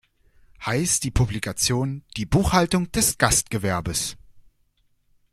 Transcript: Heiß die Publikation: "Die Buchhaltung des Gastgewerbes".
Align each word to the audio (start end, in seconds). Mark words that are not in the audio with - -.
Heiß 0.65 0.99
die 0.99 1.11
Publikation: 1.11 2.03
"Die 2.17 2.25
Buchhaltung 2.25 2.91
des 2.91 3.19
Gastgewerbes". 3.19 4.17